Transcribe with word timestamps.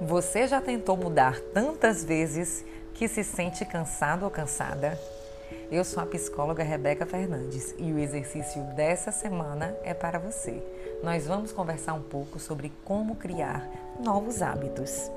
Você 0.00 0.46
já 0.46 0.60
tentou 0.60 0.96
mudar 0.96 1.40
tantas 1.52 2.04
vezes 2.04 2.64
que 2.94 3.08
se 3.08 3.24
sente 3.24 3.64
cansado 3.64 4.24
ou 4.24 4.30
cansada? 4.30 4.96
Eu 5.72 5.84
sou 5.84 6.00
a 6.00 6.06
psicóloga 6.06 6.62
Rebeca 6.62 7.04
Fernandes 7.04 7.74
e 7.76 7.92
o 7.92 7.98
exercício 7.98 8.62
dessa 8.76 9.10
semana 9.10 9.76
é 9.82 9.92
para 9.92 10.20
você. 10.20 10.62
Nós 11.02 11.26
vamos 11.26 11.50
conversar 11.50 11.94
um 11.94 12.02
pouco 12.02 12.38
sobre 12.38 12.72
como 12.84 13.16
criar 13.16 13.68
novos 13.98 14.40
hábitos. 14.40 15.10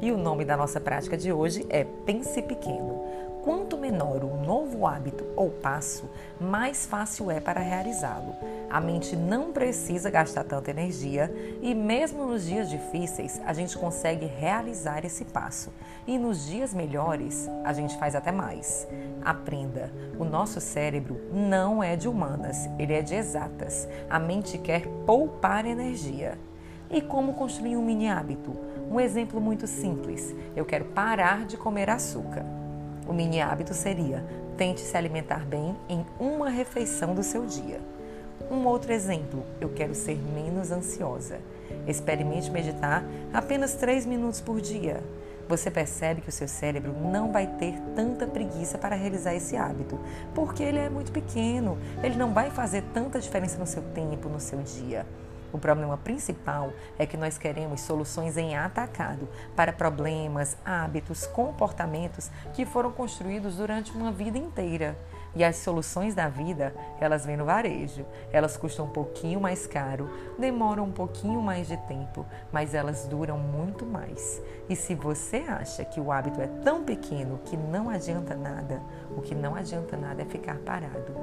E 0.00 0.12
o 0.12 0.16
nome 0.16 0.44
da 0.44 0.56
nossa 0.56 0.80
prática 0.80 1.16
de 1.16 1.32
hoje 1.32 1.66
é 1.68 1.82
Pense 2.06 2.40
Pequeno. 2.40 3.02
Quanto 3.48 3.78
menor 3.78 4.22
o 4.24 4.36
novo 4.44 4.86
hábito 4.86 5.24
ou 5.34 5.48
passo, 5.48 6.04
mais 6.38 6.84
fácil 6.84 7.30
é 7.30 7.40
para 7.40 7.62
realizá-lo. 7.62 8.36
A 8.68 8.78
mente 8.78 9.16
não 9.16 9.52
precisa 9.52 10.10
gastar 10.10 10.44
tanta 10.44 10.70
energia 10.70 11.34
e, 11.62 11.74
mesmo 11.74 12.26
nos 12.26 12.44
dias 12.44 12.68
difíceis, 12.68 13.40
a 13.46 13.54
gente 13.54 13.78
consegue 13.78 14.26
realizar 14.26 15.02
esse 15.02 15.24
passo. 15.24 15.72
E 16.06 16.18
nos 16.18 16.46
dias 16.46 16.74
melhores, 16.74 17.48
a 17.64 17.72
gente 17.72 17.96
faz 17.96 18.14
até 18.14 18.30
mais. 18.30 18.86
Aprenda: 19.24 19.90
o 20.18 20.26
nosso 20.26 20.60
cérebro 20.60 21.18
não 21.32 21.82
é 21.82 21.96
de 21.96 22.06
humanas, 22.06 22.68
ele 22.78 22.92
é 22.92 23.00
de 23.00 23.14
exatas. 23.14 23.88
A 24.10 24.18
mente 24.18 24.58
quer 24.58 24.86
poupar 25.06 25.64
energia. 25.64 26.36
E 26.90 27.00
como 27.00 27.32
construir 27.32 27.78
um 27.78 27.82
mini 27.82 28.08
hábito? 28.08 28.54
Um 28.90 29.00
exemplo 29.00 29.40
muito 29.40 29.66
simples: 29.66 30.34
eu 30.54 30.66
quero 30.66 30.84
parar 30.84 31.46
de 31.46 31.56
comer 31.56 31.88
açúcar. 31.88 32.57
O 33.08 33.12
mini 33.14 33.40
hábito 33.40 33.72
seria: 33.72 34.22
tente 34.56 34.82
se 34.82 34.96
alimentar 34.96 35.44
bem 35.46 35.74
em 35.88 36.04
uma 36.20 36.50
refeição 36.50 37.14
do 37.14 37.22
seu 37.22 37.46
dia. 37.46 37.80
Um 38.50 38.66
outro 38.66 38.92
exemplo: 38.92 39.42
eu 39.60 39.70
quero 39.70 39.94
ser 39.94 40.16
menos 40.16 40.70
ansiosa. 40.70 41.40
Experimente 41.86 42.50
meditar 42.50 43.02
apenas 43.32 43.74
3 43.74 44.04
minutos 44.04 44.42
por 44.42 44.60
dia. 44.60 45.02
Você 45.48 45.70
percebe 45.70 46.20
que 46.20 46.28
o 46.28 46.32
seu 46.32 46.46
cérebro 46.46 46.92
não 46.92 47.32
vai 47.32 47.46
ter 47.46 47.74
tanta 47.96 48.26
preguiça 48.26 48.76
para 48.76 48.94
realizar 48.94 49.34
esse 49.34 49.56
hábito, 49.56 49.98
porque 50.34 50.62
ele 50.62 50.78
é 50.78 50.90
muito 50.90 51.10
pequeno, 51.10 51.78
ele 52.02 52.16
não 52.16 52.34
vai 52.34 52.50
fazer 52.50 52.84
tanta 52.92 53.18
diferença 53.18 53.58
no 53.58 53.66
seu 53.66 53.82
tempo, 53.94 54.28
no 54.28 54.38
seu 54.38 54.58
dia. 54.58 55.06
O 55.52 55.58
problema 55.58 55.96
principal 55.96 56.72
é 56.98 57.06
que 57.06 57.16
nós 57.16 57.38
queremos 57.38 57.80
soluções 57.80 58.36
em 58.36 58.56
atacado 58.56 59.28
para 59.56 59.72
problemas, 59.72 60.56
hábitos, 60.64 61.26
comportamentos 61.26 62.30
que 62.52 62.66
foram 62.66 62.92
construídos 62.92 63.56
durante 63.56 63.92
uma 63.92 64.12
vida 64.12 64.36
inteira. 64.36 64.96
E 65.34 65.44
as 65.44 65.56
soluções 65.56 66.14
da 66.14 66.28
vida, 66.28 66.74
elas 67.00 67.24
vêm 67.24 67.36
no 67.36 67.44
varejo. 67.44 68.04
Elas 68.32 68.56
custam 68.56 68.86
um 68.86 68.90
pouquinho 68.90 69.40
mais 69.40 69.66
caro, 69.66 70.10
demoram 70.38 70.84
um 70.84 70.92
pouquinho 70.92 71.40
mais 71.40 71.68
de 71.68 71.76
tempo, 71.76 72.26
mas 72.50 72.74
elas 72.74 73.06
duram 73.06 73.38
muito 73.38 73.86
mais. 73.86 74.42
E 74.68 74.76
se 74.76 74.94
você 74.94 75.38
acha 75.48 75.84
que 75.84 76.00
o 76.00 76.10
hábito 76.10 76.40
é 76.40 76.46
tão 76.46 76.82
pequeno 76.84 77.38
que 77.44 77.56
não 77.56 77.88
adianta 77.88 78.34
nada, 78.34 78.82
o 79.16 79.20
que 79.20 79.34
não 79.34 79.54
adianta 79.54 79.96
nada 79.96 80.22
é 80.22 80.24
ficar 80.24 80.56
parado. 80.58 81.14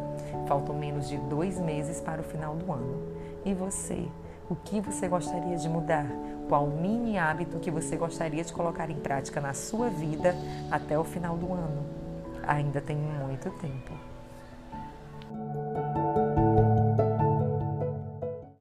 Faltam 0.47 0.75
menos 0.75 1.09
de 1.09 1.17
dois 1.17 1.59
meses 1.59 1.99
para 1.99 2.21
o 2.21 2.23
final 2.23 2.55
do 2.55 2.71
ano. 2.71 3.14
E 3.45 3.53
você? 3.53 4.07
O 4.49 4.55
que 4.55 4.81
você 4.81 5.07
gostaria 5.07 5.55
de 5.55 5.69
mudar? 5.69 6.07
Qual 6.49 6.67
mini 6.67 7.17
hábito 7.17 7.59
que 7.59 7.69
você 7.69 7.95
gostaria 7.95 8.43
de 8.43 8.51
colocar 8.51 8.89
em 8.89 8.99
prática 8.99 9.39
na 9.39 9.53
sua 9.53 9.87
vida 9.87 10.35
até 10.71 10.97
o 10.97 11.03
final 11.03 11.37
do 11.37 11.53
ano? 11.53 11.85
Ainda 12.47 12.81
tem 12.81 12.97
muito 12.97 13.51
tempo. 13.61 14.14